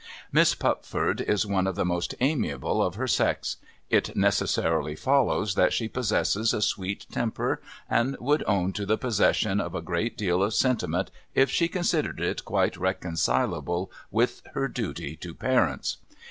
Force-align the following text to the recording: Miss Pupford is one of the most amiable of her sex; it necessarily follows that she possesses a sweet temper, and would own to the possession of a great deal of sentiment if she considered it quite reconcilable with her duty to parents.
Miss 0.31 0.55
Pupford 0.55 1.21
is 1.21 1.45
one 1.45 1.67
of 1.67 1.75
the 1.75 1.85
most 1.85 2.15
amiable 2.21 2.81
of 2.81 2.95
her 2.95 3.05
sex; 3.07 3.57
it 3.91 4.15
necessarily 4.15 4.95
follows 4.95 5.53
that 5.53 5.73
she 5.73 5.87
possesses 5.87 6.55
a 6.55 6.61
sweet 6.63 7.05
temper, 7.11 7.61
and 7.87 8.17
would 8.19 8.43
own 8.47 8.73
to 8.73 8.87
the 8.87 8.97
possession 8.97 9.61
of 9.61 9.75
a 9.75 9.79
great 9.83 10.17
deal 10.17 10.41
of 10.41 10.55
sentiment 10.55 11.11
if 11.35 11.51
she 11.51 11.67
considered 11.67 12.19
it 12.19 12.43
quite 12.45 12.77
reconcilable 12.77 13.91
with 14.09 14.41
her 14.55 14.67
duty 14.67 15.15
to 15.17 15.35
parents. 15.35 15.97